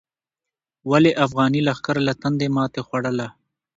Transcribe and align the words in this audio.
ولې 0.89 1.11
افغاني 1.25 1.61
لښکر 1.67 1.97
له 2.07 2.13
تندې 2.21 2.47
ماتې 2.55 2.81
خوړله؟ 2.87 3.27